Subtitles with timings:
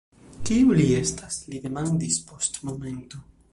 [0.49, 1.37] Kiu li estas?
[1.53, 3.25] li demandis post momento.